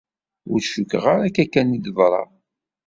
[0.51, 2.23] Ur cukkeɣ ara akka kan i d-teḍra.